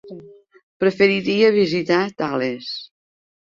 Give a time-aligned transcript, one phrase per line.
[0.83, 2.73] Preferiria visitar Tales.